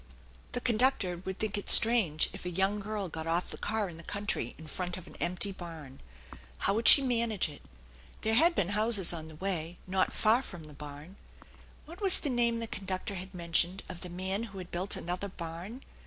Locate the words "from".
10.41-10.63